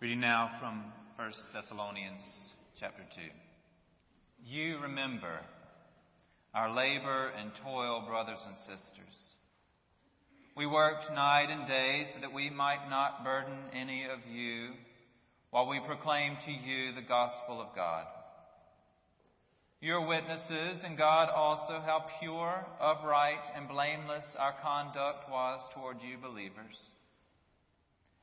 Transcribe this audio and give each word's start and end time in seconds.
Reading 0.00 0.20
now 0.20 0.52
from 0.58 0.82
1 1.16 1.32
Thessalonians 1.52 2.22
chapter 2.80 3.02
2. 3.16 3.20
You 4.46 4.78
remember 4.78 5.40
our 6.54 6.74
labor 6.74 7.28
and 7.38 7.50
toil, 7.62 8.06
brothers 8.08 8.42
and 8.46 8.56
sisters. 8.56 9.14
We 10.56 10.64
worked 10.64 11.12
night 11.12 11.48
and 11.50 11.68
day 11.68 12.04
so 12.14 12.20
that 12.22 12.32
we 12.32 12.48
might 12.48 12.88
not 12.88 13.24
burden 13.24 13.58
any 13.74 14.04
of 14.04 14.20
you 14.32 14.70
while 15.50 15.68
we 15.68 15.82
proclaim 15.86 16.38
to 16.46 16.50
you 16.50 16.94
the 16.94 17.06
gospel 17.06 17.60
of 17.60 17.76
God. 17.76 18.06
You're 19.82 20.08
witnesses, 20.08 20.82
and 20.82 20.96
God 20.96 21.28
also, 21.28 21.78
how 21.84 22.06
pure, 22.20 22.64
upright, 22.80 23.44
and 23.54 23.68
blameless 23.68 24.24
our 24.38 24.54
conduct 24.62 25.28
was 25.30 25.60
toward 25.74 25.98
you 26.00 26.16
believers. 26.16 26.78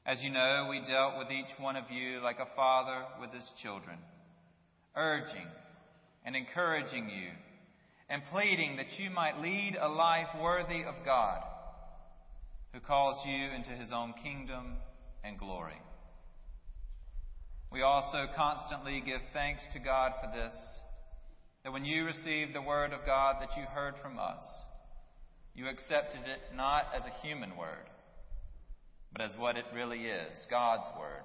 As 0.07 0.23
you 0.23 0.29
know, 0.29 0.67
we 0.69 0.79
dealt 0.89 1.17
with 1.17 1.27
each 1.31 1.51
one 1.59 1.75
of 1.75 1.91
you 1.91 2.21
like 2.23 2.39
a 2.39 2.55
father 2.55 3.03
with 3.19 3.33
his 3.33 3.43
children, 3.61 3.97
urging 4.95 5.45
and 6.23 6.33
encouraging 6.33 7.09
you, 7.09 7.27
and 8.09 8.21
pleading 8.31 8.77
that 8.77 8.97
you 8.97 9.09
might 9.09 9.41
lead 9.41 9.75
a 9.77 9.89
life 9.89 10.29
worthy 10.41 10.83
of 10.83 10.95
God, 11.03 11.41
who 12.73 12.79
calls 12.79 13.17
you 13.25 13.49
into 13.53 13.71
his 13.71 13.91
own 13.91 14.13
kingdom 14.23 14.75
and 15.25 15.37
glory. 15.37 15.81
We 17.69 17.81
also 17.81 18.27
constantly 18.33 19.03
give 19.05 19.19
thanks 19.33 19.63
to 19.73 19.79
God 19.79 20.13
for 20.21 20.31
this, 20.33 20.55
that 21.65 21.73
when 21.73 21.83
you 21.83 22.05
received 22.05 22.55
the 22.55 22.61
word 22.61 22.93
of 22.93 23.05
God 23.05 23.41
that 23.41 23.57
you 23.57 23.63
heard 23.63 23.95
from 24.01 24.19
us, 24.19 24.41
you 25.53 25.67
accepted 25.67 26.21
it 26.21 26.55
not 26.55 26.85
as 26.95 27.01
a 27.03 27.27
human 27.27 27.57
word 27.57 27.89
but 29.11 29.21
as 29.21 29.31
what 29.37 29.57
it 29.57 29.65
really 29.73 30.05
is 30.05 30.45
God's 30.49 30.87
Word, 30.99 31.23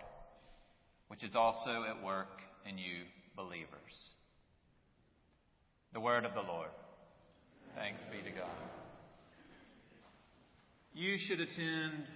which 1.08 1.24
is 1.24 1.34
also 1.34 1.84
at 1.88 2.02
work 2.04 2.40
in 2.68 2.78
you 2.78 3.04
believers. 3.36 3.68
The 5.92 6.00
Word 6.00 6.24
of 6.24 6.34
the 6.34 6.40
Lord. 6.40 6.70
Thanks 7.76 8.00
be 8.10 8.22
to 8.28 8.36
God. 8.36 8.48
You 10.94 11.16
should 11.18 11.40
attend 11.40 12.06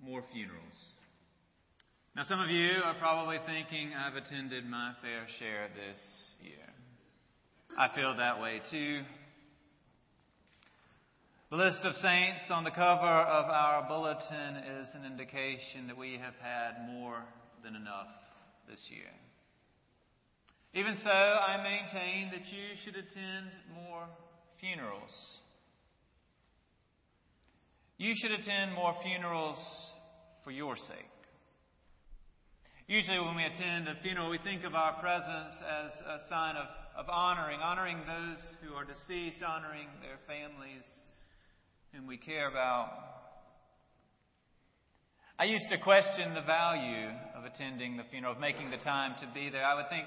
more 0.00 0.22
funerals. 0.32 0.74
Now, 2.16 2.24
some 2.24 2.40
of 2.40 2.50
you 2.50 2.70
are 2.84 2.94
probably 2.94 3.38
thinking, 3.46 3.92
I've 3.94 4.16
attended 4.16 4.66
my 4.66 4.92
fair 5.00 5.26
share 5.38 5.68
this 5.68 5.98
year. 6.42 6.54
I 7.78 7.94
feel 7.94 8.16
that 8.16 8.40
way 8.40 8.60
too. 8.70 9.02
The 11.50 11.56
list 11.56 11.80
of 11.82 11.94
saints 11.94 12.42
on 12.50 12.64
the 12.64 12.70
cover 12.70 13.08
of 13.08 13.46
our 13.48 13.88
bulletin 13.88 14.56
is 14.82 14.88
an 14.92 15.06
indication 15.06 15.86
that 15.86 15.96
we 15.96 16.20
have 16.20 16.34
had 16.42 16.86
more 16.92 17.24
than 17.64 17.74
enough 17.74 18.12
this 18.68 18.80
year. 18.90 19.08
Even 20.74 20.94
so, 21.02 21.08
I 21.08 21.56
maintain 21.56 22.30
that 22.32 22.44
you 22.52 22.76
should 22.84 22.96
attend 22.96 23.48
more 23.72 24.04
funerals. 24.60 25.10
You 27.96 28.12
should 28.20 28.32
attend 28.32 28.74
more 28.74 28.94
funerals 29.02 29.58
for 30.44 30.50
your 30.50 30.76
sake. 30.76 31.16
Usually, 32.88 33.20
when 33.20 33.36
we 33.36 33.44
attend 33.44 33.88
a 33.88 33.96
funeral, 34.02 34.28
we 34.28 34.38
think 34.44 34.64
of 34.64 34.74
our 34.74 35.00
presence 35.00 35.54
as 35.64 35.92
a 35.96 36.28
sign 36.28 36.56
of, 36.56 36.66
of 36.94 37.08
honoring, 37.08 37.60
honoring 37.60 38.00
those 38.06 38.36
who 38.60 38.74
are 38.74 38.84
deceased, 38.84 39.42
honoring 39.42 39.88
their 40.02 40.20
families 40.28 40.84
whom 41.92 42.06
we 42.06 42.16
care 42.16 42.48
about. 42.48 42.90
I 45.38 45.44
used 45.44 45.68
to 45.70 45.78
question 45.78 46.34
the 46.34 46.42
value 46.42 47.08
of 47.36 47.44
attending 47.44 47.96
the 47.96 48.02
funeral, 48.10 48.34
of 48.34 48.40
making 48.40 48.70
the 48.70 48.76
time 48.76 49.14
to 49.20 49.26
be 49.32 49.50
there. 49.50 49.64
I 49.64 49.74
would 49.74 49.88
think 49.88 50.04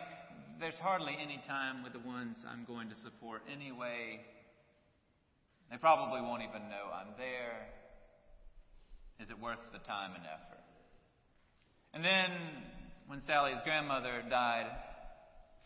there's 0.59 0.77
hardly 0.77 1.15
any 1.21 1.41
time 1.47 1.83
with 1.83 1.93
the 1.93 2.05
ones 2.05 2.37
I'm 2.47 2.65
going 2.65 2.89
to 2.89 2.95
support 2.95 3.41
anyway. 3.51 4.19
They 5.71 5.77
probably 5.77 6.21
won't 6.21 6.43
even 6.43 6.67
know 6.69 6.91
I'm 6.93 7.15
there. 7.17 7.65
Is 9.21 9.29
it 9.29 9.39
worth 9.39 9.63
the 9.71 9.79
time 9.79 10.11
and 10.15 10.23
effort? 10.25 10.63
And 11.93 12.03
then, 12.03 12.29
when 13.07 13.21
Sally's 13.21 13.61
grandmother 13.63 14.23
died, 14.29 14.67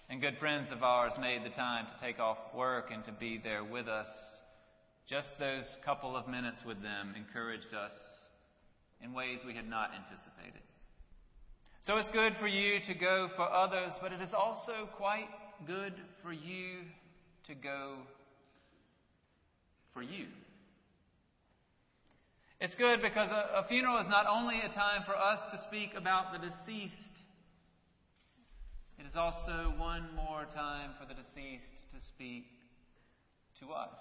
and 0.10 0.22
good 0.22 0.38
friends 0.40 0.70
of 0.72 0.84
ours 0.84 1.14
made 1.20 1.44
the 1.44 1.56
time 1.56 1.86
to 1.88 2.06
take 2.06 2.20
off 2.20 2.38
work 2.54 2.90
and 2.94 3.04
to 3.06 3.12
be 3.12 3.40
there 3.44 3.64
with 3.64 3.88
us, 3.88 4.08
just 5.10 5.28
those 5.40 5.66
couple 5.86 6.16
of 6.16 6.28
minutes 6.28 6.58
with 6.66 6.82
them 6.82 7.14
encouraged 7.16 7.74
us 7.74 7.94
in 9.04 9.14
ways 9.14 9.40
we 9.46 9.54
had 9.54 9.70
not 9.70 9.92
anticipated. 9.94 10.62
So 11.86 11.98
it's 11.98 12.10
good 12.10 12.34
for 12.40 12.48
you 12.48 12.80
to 12.88 12.94
go 12.96 13.30
for 13.36 13.44
others, 13.44 13.92
but 14.02 14.12
it 14.12 14.22
is 14.22 14.34
also 14.34 14.90
quite 14.98 15.30
good 15.68 15.94
for 16.24 16.34
you 16.34 16.82
to 17.48 17.54
go 17.54 17.98
for 19.94 20.02
you. 20.02 20.26
It's 22.60 22.74
good 22.76 23.02
because 23.02 23.30
a, 23.30 23.60
a, 23.60 23.68
funeral 23.68 24.00
is 24.00 24.08
not 24.10 24.26
only 24.28 24.56
a 24.60 24.74
time 24.74 25.04
for 25.06 25.16
us 25.16 25.40
to 25.52 25.62
speak 25.68 25.92
about 25.96 26.34
the 26.34 26.40
deceased, 26.40 26.96
it 28.98 29.06
is 29.06 29.16
also 29.16 29.74
one 29.78 30.08
more 30.16 30.46
time 30.56 30.92
for 31.00 31.06
the 31.06 31.14
deceased 31.14 31.76
to 31.94 31.98
speak 32.16 32.46
to 33.60 33.72
us. 33.72 34.00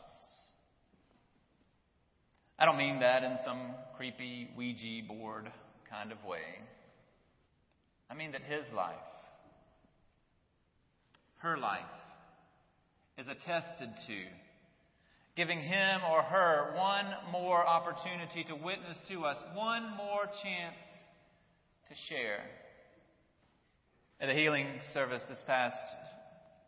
I 2.65 2.67
don't 2.67 2.79
mean 2.79 3.01
that 3.01 3.23
in 3.23 3.37
some 3.45 3.61
creepy 3.95 4.49
Ouija 4.57 5.07
board 5.07 5.53
kind 5.91 6.11
of 6.11 6.25
way. 6.25 6.41
I 8.11 8.15
mean 8.15 8.33
that 8.33 8.41
his 8.41 8.65
life, 8.75 8.95
her 11.41 11.59
life, 11.59 11.83
is 13.19 13.27
attested 13.29 13.91
to, 14.07 14.19
giving 15.37 15.61
him 15.61 16.01
or 16.11 16.23
her 16.23 16.73
one 16.75 17.05
more 17.31 17.67
opportunity 17.67 18.45
to 18.45 18.55
witness 18.55 18.97
to 19.11 19.27
us, 19.27 19.37
one 19.53 19.95
more 19.99 20.25
chance 20.43 20.81
to 21.91 21.95
share. 22.09 22.45
At 24.23 24.31
a 24.31 24.33
healing 24.33 24.69
service 24.95 25.23
this 25.29 25.43
past 25.47 25.77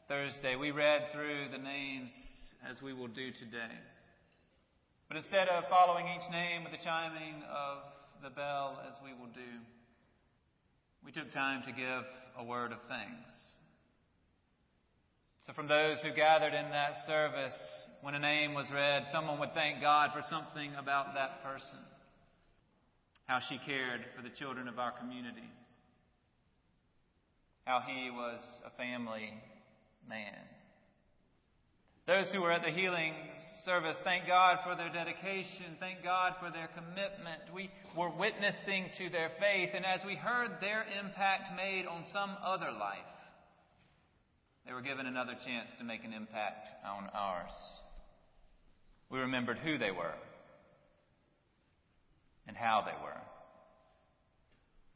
Thursday, 0.09 0.57
we 0.57 0.73
read 0.73 1.07
through 1.15 1.47
the 1.53 1.57
names 1.57 2.11
as 2.71 2.83
we 2.83 2.93
will 2.93 3.09
do 3.09 3.31
today. 3.31 3.73
But 5.09 5.17
instead 5.19 5.49
of 5.49 5.65
following 5.71 6.07
each 6.07 6.31
name 6.33 6.65
with 6.65 6.73
the 6.73 6.83
chiming 6.83 7.43
of 7.51 7.79
the 8.23 8.31
bell 8.31 8.81
as 8.89 8.95
we 9.05 9.13
will 9.13 9.31
do, 9.33 9.63
we 11.05 11.13
took 11.13 11.33
time 11.33 11.63
to 11.67 11.73
give 11.73 12.03
a 12.39 12.45
word 12.45 12.73
of 12.73 12.79
thanks. 12.89 13.31
So, 15.47 15.53
from 15.53 15.69
those 15.69 15.99
who 16.03 16.13
gathered 16.13 16.55
in 16.55 16.71
that 16.71 17.07
service, 17.07 17.55
when 18.03 18.17
a 18.17 18.19
name 18.19 18.53
was 18.53 18.67
read, 18.75 19.05
someone 19.13 19.39
would 19.39 19.55
thank 19.55 19.81
God 19.81 20.11
for 20.13 20.23
something 20.29 20.75
about 20.75 21.15
that 21.15 21.45
person. 21.45 21.79
How 23.27 23.39
she 23.49 23.59
cared 23.65 24.01
for 24.17 24.23
the 24.23 24.35
children 24.37 24.67
of 24.67 24.81
our 24.81 24.91
community. 24.91 25.49
How 27.65 27.81
he 27.87 28.11
was 28.11 28.41
a 28.67 28.77
family 28.77 29.35
man. 30.09 30.56
Those 32.07 32.31
who 32.31 32.41
were 32.41 32.53
at 32.53 32.63
the 32.63 32.71
healing 32.71 33.15
service, 33.65 33.97
thank 34.05 34.29
God 34.29 34.59
for 34.65 34.77
their 34.77 34.93
dedication. 34.93 35.75
Thank 35.81 36.05
God 36.05 36.35
for 36.39 36.53
their 36.53 36.69
commitment. 36.69 37.43
We 37.53 37.69
were 37.97 38.11
witnessing 38.11 38.91
to 38.99 39.11
their 39.11 39.33
faith, 39.41 39.71
and 39.75 39.85
as 39.85 40.07
we 40.07 40.15
heard 40.15 40.53
their 40.61 40.87
impact 41.03 41.57
made 41.57 41.85
on 41.85 42.05
some 42.13 42.31
other 42.47 42.71
life, 42.71 43.11
they 44.65 44.73
were 44.73 44.83
given 44.83 45.07
another 45.07 45.33
chance 45.33 45.69
to 45.79 45.85
make 45.85 46.05
an 46.05 46.13
impact 46.13 46.69
on 46.87 47.11
ours. 47.13 47.51
We 49.11 49.19
remembered 49.19 49.59
who 49.59 49.77
they 49.77 49.91
were 49.91 50.15
and 52.47 52.57
how 52.57 52.85
they 52.87 52.95
were. 53.03 53.21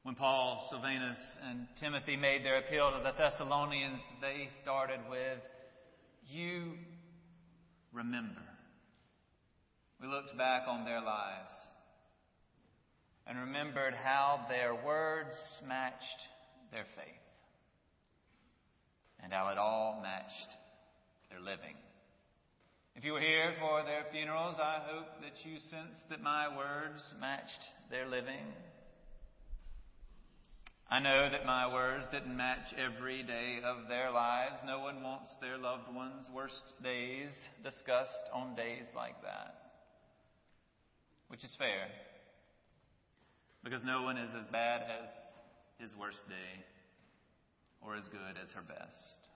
When 0.05 0.15
Paul, 0.15 0.65
Silvanus, 0.71 1.19
and 1.49 1.67
Timothy 1.81 2.17
made 2.17 2.45
their 2.45 2.59
appeal 2.59 2.93
to 2.93 3.03
the 3.03 3.13
Thessalonians, 3.19 3.99
they 4.21 4.49
started 4.63 5.01
with, 5.11 5.39
You 6.29 6.75
remember. 8.01 8.41
We 10.01 10.09
looked 10.09 10.37
back 10.37 10.63
on 10.67 10.85
their 10.85 11.03
lives 11.03 11.53
and 13.27 13.39
remembered 13.39 13.93
how 13.93 14.47
their 14.49 14.75
words 14.75 15.37
matched 15.69 16.21
their 16.73 16.87
faith 16.97 17.27
and 19.23 19.33
how 19.33 19.49
it 19.49 19.59
all 19.59 20.01
matched 20.03 20.49
their 21.31 21.41
living. 21.41 21.77
If 22.97 23.05
you 23.05 23.13
were 23.13 23.21
here 23.21 23.53
for 23.61 23.85
their 23.85 24.05
funerals, 24.11 24.57
I 24.59 24.81
hope 24.83 25.21
that 25.21 25.37
you 25.45 25.59
sensed 25.71 26.09
that 26.09 26.23
my 26.23 26.49
words 26.57 27.05
matched 27.21 27.61
their 27.91 28.09
living. 28.09 28.49
I 30.91 30.99
know 30.99 31.29
that 31.31 31.47
my 31.47 31.73
words 31.73 32.05
didn't 32.11 32.37
match 32.37 32.75
every 32.77 33.23
day 33.23 33.61
of 33.65 33.89
their 33.89 34.11
lives. 34.11 34.57
No 34.67 34.81
one 34.81 35.03
wants 35.03 35.29
their 35.41 35.57
loved 35.57 35.95
ones' 35.95 36.27
worst 36.35 36.65
days 36.83 37.31
discussed 37.63 38.27
on 38.35 38.57
days 38.57 38.87
like 38.97 39.23
that 39.23 39.71
which 41.31 41.45
is 41.45 41.55
fair, 41.59 41.87
because 43.63 43.85
no 43.85 44.03
one 44.03 44.19
is 44.19 44.31
as 44.35 44.51
bad 44.51 44.83
as 44.83 45.09
his 45.79 45.97
worst 45.97 46.19
day 46.29 46.65
or 47.81 47.95
as 47.95 48.05
good 48.09 48.35
as 48.43 48.51
her 48.51 48.63
best. 48.63 49.31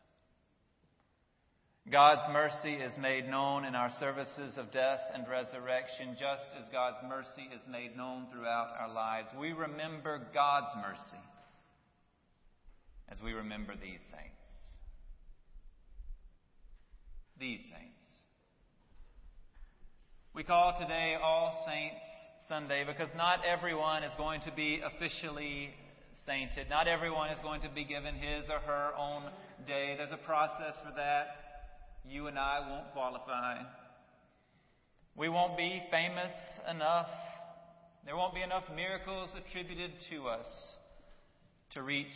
God's 1.90 2.26
mercy 2.32 2.74
is 2.74 2.92
made 2.98 3.28
known 3.28 3.64
in 3.64 3.76
our 3.76 3.90
services 4.00 4.58
of 4.58 4.72
death 4.72 5.00
and 5.14 5.28
resurrection, 5.28 6.16
just 6.18 6.50
as 6.58 6.68
God's 6.72 6.96
mercy 7.08 7.46
is 7.54 7.62
made 7.70 7.96
known 7.96 8.26
throughout 8.32 8.74
our 8.80 8.92
lives. 8.92 9.28
We 9.38 9.52
remember 9.52 10.26
God's 10.34 10.74
mercy 10.82 11.22
as 13.14 13.22
we 13.22 13.32
remember 13.32 13.74
these 13.74 14.00
saints. 14.10 14.44
These 17.38 17.60
saints. 17.60 18.06
We 20.34 20.42
call 20.42 20.76
today 20.80 21.14
All 21.22 21.64
Saints 21.66 22.02
Sunday 22.48 22.84
because 22.84 23.08
not 23.16 23.40
everyone 23.44 24.02
is 24.02 24.12
going 24.16 24.40
to 24.42 24.52
be 24.52 24.80
officially 24.84 25.70
sainted. 26.26 26.68
Not 26.68 26.88
everyone 26.88 27.30
is 27.30 27.38
going 27.42 27.60
to 27.60 27.68
be 27.68 27.84
given 27.84 28.14
his 28.16 28.50
or 28.50 28.58
her 28.58 28.90
own 28.98 29.22
day. 29.66 29.94
There's 29.96 30.12
a 30.12 30.26
process 30.26 30.74
for 30.84 30.92
that. 30.96 31.26
You 32.08 32.26
and 32.26 32.38
I 32.38 32.68
won't 32.68 32.92
qualify. 32.92 33.62
We 35.16 35.28
won't 35.28 35.56
be 35.56 35.82
famous 35.90 36.32
enough. 36.68 37.08
There 38.04 38.16
won't 38.16 38.34
be 38.34 38.42
enough 38.42 38.64
miracles 38.74 39.30
attributed 39.36 39.92
to 40.10 40.26
us 40.26 40.46
to 41.74 41.82
reach 41.82 42.06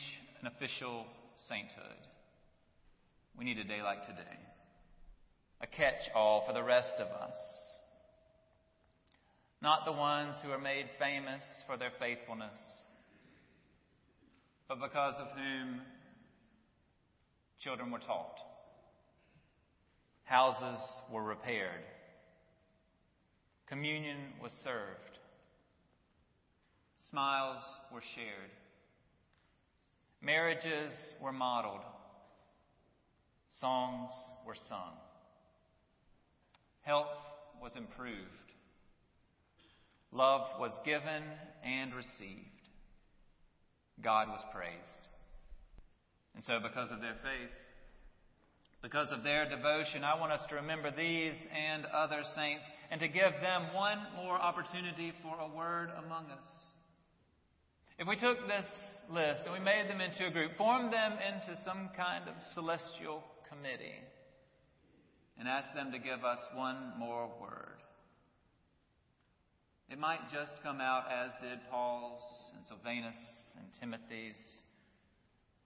an 0.40 0.46
official 0.46 1.04
sainthood. 1.48 1.98
We 3.36 3.44
need 3.44 3.58
a 3.58 3.64
day 3.64 3.82
like 3.82 4.06
today, 4.06 4.38
a 5.60 5.66
catch 5.66 6.10
all 6.14 6.44
for 6.46 6.52
the 6.52 6.62
rest 6.62 6.94
of 6.98 7.08
us. 7.08 7.36
Not 9.60 9.84
the 9.84 9.92
ones 9.92 10.36
who 10.42 10.50
are 10.50 10.58
made 10.58 10.86
famous 10.98 11.42
for 11.66 11.76
their 11.76 11.92
faithfulness, 11.98 12.54
but 14.68 14.80
because 14.80 15.14
of 15.18 15.28
whom 15.36 15.80
children 17.60 17.90
were 17.90 17.98
taught, 17.98 18.38
houses 20.24 20.78
were 21.12 21.24
repaired, 21.24 21.82
communion 23.68 24.18
was 24.40 24.52
served, 24.62 25.18
smiles 27.10 27.62
were 27.92 28.02
shared, 28.14 28.50
marriages 30.22 30.92
were 31.20 31.32
modeled, 31.32 31.80
songs 33.60 34.10
were 34.46 34.56
sung, 34.68 34.92
health 36.82 37.06
was 37.62 37.72
improved, 37.76 38.52
love 40.12 40.42
was 40.58 40.72
given 40.84 41.22
and 41.64 41.94
received. 41.94 42.44
God 44.02 44.28
was 44.28 44.40
praised. 44.54 45.08
And 46.36 46.44
so, 46.44 46.60
because 46.62 46.92
of 46.92 47.00
their 47.00 47.16
faith, 47.22 47.50
because 48.80 49.08
of 49.10 49.24
their 49.24 49.48
devotion, 49.48 50.04
I 50.04 50.18
want 50.20 50.30
us 50.30 50.40
to 50.50 50.54
remember 50.56 50.92
these 50.92 51.34
and 51.50 51.84
other 51.86 52.22
saints 52.36 52.62
and 52.90 53.00
to 53.00 53.08
give 53.08 53.32
them 53.42 53.74
one 53.74 53.98
more 54.14 54.36
opportunity 54.36 55.12
for 55.22 55.36
a 55.40 55.48
word 55.56 55.90
among 56.04 56.26
us. 56.26 56.46
If 57.98 58.06
we 58.06 58.14
took 58.14 58.46
this 58.46 58.64
list 59.10 59.42
and 59.44 59.52
we 59.52 59.58
made 59.58 59.88
them 59.88 60.00
into 60.00 60.24
a 60.24 60.30
group, 60.30 60.56
formed 60.56 60.92
them 60.92 61.14
into 61.14 61.60
some 61.64 61.90
kind 61.96 62.28
of 62.28 62.34
celestial 62.54 63.24
committee, 63.48 63.98
and 65.36 65.48
asked 65.48 65.74
them 65.74 65.90
to 65.90 65.98
give 65.98 66.24
us 66.24 66.38
one 66.54 66.92
more 66.96 67.28
word, 67.40 67.80
it 69.90 69.98
might 69.98 70.30
just 70.32 70.52
come 70.62 70.80
out 70.80 71.04
as 71.10 71.32
did 71.42 71.58
Paul's 71.70 72.22
and 72.54 72.64
Silvanus 72.66 73.16
and 73.56 73.66
Timothy's. 73.80 74.36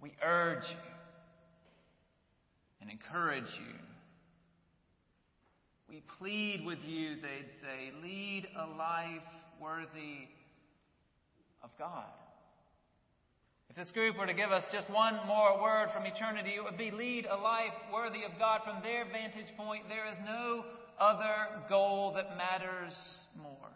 We 0.00 0.12
urge 0.25 0.64
you 0.70 0.93
and 2.81 2.90
encourage 2.90 3.44
you. 3.58 3.75
We 5.87 6.02
plead 6.19 6.64
with 6.64 6.78
you, 6.87 7.17
they'd 7.17 7.50
say, 7.61 7.93
lead 8.02 8.49
a 8.56 8.67
life 8.78 9.20
worthy 9.61 10.28
of 11.62 11.70
God. 11.78 12.05
If 13.73 13.79
this 13.79 13.91
group 13.93 14.19
were 14.19 14.27
to 14.27 14.35
give 14.35 14.53
us 14.53 14.65
just 14.71 14.91
one 14.91 15.19
more 15.27 15.59
word 15.63 15.89
from 15.95 16.05
eternity, 16.05 16.57
it 16.57 16.63
would 16.63 16.77
be 16.77 16.91
lead 16.91 17.25
a 17.25 17.37
life 17.37 17.73
worthy 17.91 18.23
of 18.23 18.39
God. 18.39 18.61
From 18.65 18.83
their 18.83 19.07
vantage 19.07 19.49
point, 19.57 19.85
there 19.89 20.07
is 20.13 20.19
no 20.27 20.67
other 21.01 21.65
goal 21.71 22.13
that 22.15 22.37
matters 22.37 22.93
more. 23.35 23.73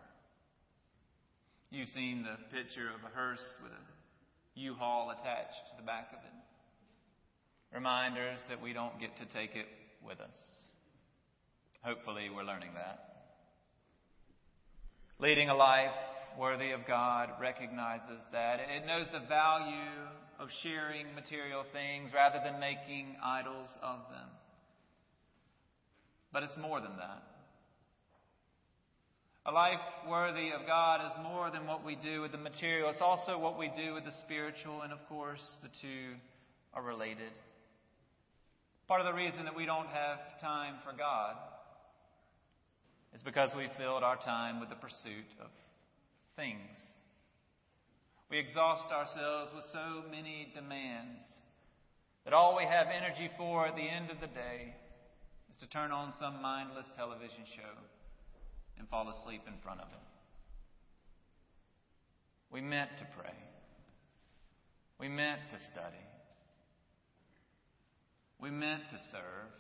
You've 1.71 1.89
seen 1.89 2.25
the 2.25 2.37
picture 2.55 2.89
of 2.89 3.11
a 3.11 3.15
hearse 3.15 3.41
with 3.63 3.73
a 3.73 4.61
U-Haul 4.61 5.13
attached 5.13 5.65
to 5.71 5.81
the 5.81 5.87
back 5.87 6.09
of 6.13 6.19
it. 6.19 7.75
Reminders 7.75 8.39
that 8.51 8.61
we 8.61 8.75
don't 8.75 9.01
get 9.01 9.17
to 9.17 9.25
take 9.33 9.57
it 9.57 9.67
with 10.07 10.21
us. 10.21 10.37
Hopefully, 11.81 12.29
we're 12.29 12.45
learning 12.45 12.75
that. 12.75 13.33
Leading 15.19 15.49
a 15.49 15.57
life 15.57 15.89
worthy 16.39 16.73
of 16.73 16.87
God 16.87 17.31
recognizes 17.41 18.21
that. 18.33 18.61
It 18.61 18.87
knows 18.87 19.07
the 19.13 19.27
value 19.27 20.07
of 20.39 20.49
sharing 20.63 21.15
material 21.15 21.65
things 21.73 22.11
rather 22.15 22.41
than 22.45 22.61
making 22.61 23.17
idols 23.25 23.69
of 23.83 23.99
them. 24.11 24.29
But 26.33 26.43
it's 26.43 26.57
more 26.61 26.81
than 26.81 26.97
that. 26.99 27.23
A 29.47 29.53
life 29.53 29.81
worthy 30.09 30.51
of 30.51 30.67
God 30.67 31.07
is 31.07 31.13
more 31.23 31.51
than 31.51 31.67
what 31.67 31.85
we 31.85 31.95
do 31.97 32.21
with 32.21 32.33
the 32.33 32.39
material. 32.39 32.91
It's 32.91 33.01
also 33.01 33.39
what 33.39 33.59
we 33.59 33.71
do 33.77 33.95
with 33.95 34.05
the 34.05 34.13
spiritual, 34.25 34.83
and 34.83 34.93
of 34.93 34.99
course, 35.09 35.43
the 35.63 35.69
two 35.81 36.19
are 36.75 36.83
related. 36.83 37.31
Part 38.89 39.01
of 39.01 39.07
the 39.07 39.15
reason 39.15 39.45
that 39.45 39.55
we 39.55 39.65
don't 39.65 39.87
have 39.87 40.41
time 40.41 40.75
for 40.85 40.97
God 40.97 41.37
is 43.15 43.23
because 43.23 43.51
we 43.57 43.69
filled 43.79 44.03
our 44.03 44.17
time 44.17 44.61
with 44.61 44.69
the 44.69 44.77
pursuit 44.77 45.31
of 45.41 45.47
things. 46.37 46.77
We 48.31 48.39
exhaust 48.39 48.93
ourselves 48.93 49.53
with 49.55 49.65
so 49.73 50.03
many 50.11 50.53
demands 50.55 51.25
that 52.25 52.35
all 52.35 52.57
we 52.57 52.65
have 52.65 52.89
energy 52.89 53.31
for 53.39 53.67
at 53.67 53.77
the 53.77 53.89
end 53.89 54.11
of 54.11 54.21
the 54.21 54.27
day 54.27 54.75
is 55.49 55.57
to 55.61 55.67
turn 55.69 55.93
on 55.93 56.13
some 56.19 56.43
mindless 56.43 56.87
television 56.97 57.45
show 57.55 57.79
and 58.79 58.89
fall 58.89 59.09
asleep 59.09 59.43
in 59.47 59.55
front 59.63 59.81
of 59.81 59.87
it. 59.89 60.07
We 62.51 62.61
meant 62.61 62.91
to 62.99 63.07
pray. 63.19 63.35
We 64.99 65.09
meant 65.09 65.41
to 65.51 65.59
study. 65.59 66.05
We 68.41 68.51
meant 68.51 68.89
to 68.91 68.99
serve. 69.11 69.53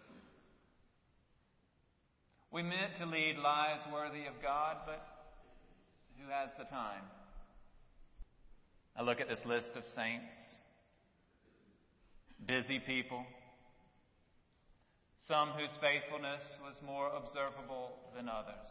We 2.51 2.63
meant 2.63 2.97
to 2.99 3.07
lead 3.07 3.39
lives 3.39 3.85
worthy 3.93 4.27
of 4.27 4.43
God, 4.43 4.79
but 4.87 5.16
who 6.21 6.31
has 6.31 6.51
the 6.59 6.65
time? 6.65 7.03
I 8.97 9.03
look 9.03 9.21
at 9.21 9.29
this 9.29 9.45
list 9.45 9.71
of 9.77 9.85
saints, 9.95 10.37
busy 12.47 12.79
people, 12.79 13.25
some 15.29 15.51
whose 15.51 15.75
faithfulness 15.81 16.41
was 16.65 16.77
more 16.87 17.11
observable 17.11 17.91
than 18.17 18.29
others. 18.29 18.69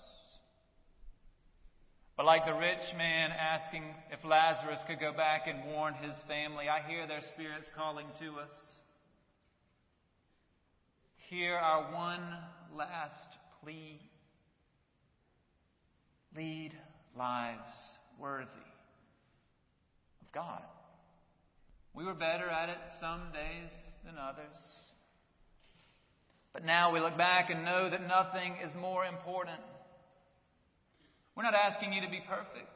But 2.17 2.25
like 2.25 2.45
the 2.45 2.53
rich 2.53 2.95
man 2.97 3.31
asking 3.31 3.83
if 4.09 4.23
Lazarus 4.23 4.79
could 4.87 4.99
go 4.99 5.11
back 5.11 5.47
and 5.47 5.71
warn 5.73 5.93
his 5.95 6.15
family, 6.27 6.65
I 6.69 6.87
hear 6.89 7.05
their 7.07 7.21
spirits 7.33 7.67
calling 7.75 8.07
to 8.19 8.39
us. 8.39 8.51
Hear 11.29 11.55
our 11.55 11.93
one 11.93 12.25
last 12.73 13.37
plea. 13.61 13.99
Lead 16.35 16.73
lives 17.17 17.60
worthy 18.19 18.45
of 20.22 20.31
God. 20.34 20.62
We 21.93 22.05
were 22.05 22.13
better 22.13 22.50
at 22.50 22.69
it 22.69 22.77
some 23.00 23.22
days 23.34 23.72
than 24.05 24.15
others. 24.17 24.57
But 26.53 26.65
now 26.65 26.93
we 26.93 27.00
look 27.00 27.17
back 27.17 27.50
and 27.50 27.65
know 27.65 27.89
that 27.89 28.01
nothing 28.07 28.55
is 28.65 28.74
more 28.79 29.05
important 29.05 29.62
we're 31.36 31.43
not 31.43 31.53
asking 31.53 31.91
you 31.91 32.01
to 32.01 32.10
be 32.10 32.22
perfect. 32.27 32.72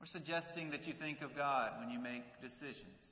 We're 0.00 0.06
suggesting 0.06 0.70
that 0.70 0.86
you 0.86 0.94
think 0.94 1.20
of 1.20 1.34
God 1.34 1.72
when 1.80 1.90
you 1.90 1.98
make 1.98 2.22
decisions. 2.40 3.02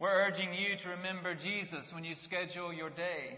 We're 0.00 0.26
urging 0.26 0.54
you 0.54 0.78
to 0.82 0.88
remember 0.96 1.34
Jesus 1.34 1.84
when 1.92 2.04
you 2.04 2.14
schedule 2.24 2.72
your 2.72 2.88
day. 2.88 3.36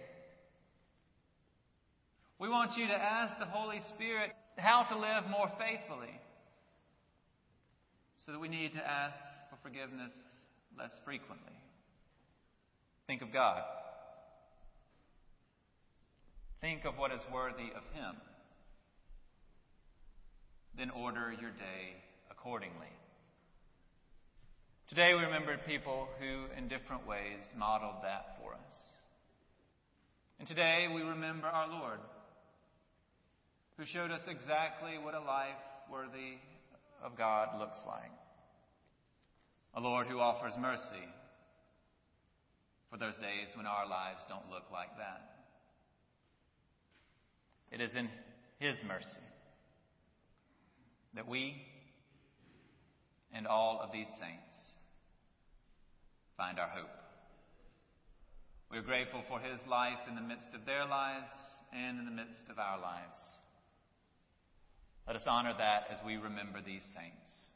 We 2.40 2.48
want 2.48 2.74
you 2.78 2.88
to 2.88 2.94
ask 2.94 3.38
the 3.38 3.44
Holy 3.44 3.80
Spirit 3.94 4.30
how 4.56 4.84
to 4.84 4.96
live 4.96 5.28
more 5.30 5.52
faithfully 5.58 6.18
so 8.24 8.32
that 8.32 8.38
we 8.38 8.48
need 8.48 8.72
to 8.72 8.78
ask 8.78 9.18
for 9.50 9.56
forgiveness 9.62 10.12
less 10.78 10.92
frequently. 11.04 11.52
Think 13.06 13.20
of 13.20 13.30
God. 13.30 13.60
Think 16.62 16.86
of 16.86 16.96
what 16.96 17.12
is 17.12 17.20
worthy 17.30 17.68
of 17.76 17.84
Him. 17.92 18.16
Then 20.78 20.88
order 20.90 21.34
your 21.38 21.50
day 21.50 22.00
accordingly. 22.30 22.94
Today 24.88 25.12
we 25.14 25.24
remember 25.24 25.56
people 25.66 26.08
who, 26.18 26.46
in 26.56 26.68
different 26.68 27.06
ways, 27.06 27.44
modeled 27.54 28.02
that 28.02 28.38
for 28.40 28.54
us. 28.54 28.76
And 30.38 30.48
today 30.48 30.86
we 30.92 31.02
remember 31.02 31.46
our 31.46 31.68
Lord, 31.68 31.98
who 33.80 33.86
showed 33.86 34.10
us 34.10 34.20
exactly 34.28 34.98
what 35.02 35.14
a 35.14 35.20
life 35.20 35.56
worthy 35.90 36.36
of 37.02 37.16
God 37.16 37.58
looks 37.58 37.78
like. 37.86 38.12
A 39.74 39.80
Lord 39.80 40.06
who 40.06 40.20
offers 40.20 40.52
mercy 40.60 41.08
for 42.90 42.98
those 42.98 43.14
days 43.14 43.48
when 43.56 43.64
our 43.64 43.88
lives 43.88 44.20
don't 44.28 44.50
look 44.50 44.64
like 44.70 44.94
that. 44.98 45.22
It 47.72 47.80
is 47.80 47.96
in 47.96 48.10
His 48.58 48.76
mercy 48.86 49.24
that 51.14 51.26
we 51.26 51.54
and 53.32 53.46
all 53.46 53.80
of 53.82 53.92
these 53.92 54.08
saints 54.20 54.54
find 56.36 56.58
our 56.58 56.68
hope. 56.68 56.90
We're 58.70 58.82
grateful 58.82 59.22
for 59.26 59.40
His 59.40 59.58
life 59.66 60.04
in 60.06 60.16
the 60.16 60.20
midst 60.20 60.48
of 60.52 60.66
their 60.66 60.84
lives 60.84 61.30
and 61.72 61.98
in 61.98 62.04
the 62.04 62.10
midst 62.10 62.42
of 62.50 62.58
our 62.58 62.78
lives. 62.78 63.16
Let 65.06 65.16
us 65.16 65.26
honor 65.26 65.54
that 65.58 65.84
as 65.90 65.98
we 66.04 66.16
remember 66.16 66.60
these 66.64 66.84
saints. 66.94 67.49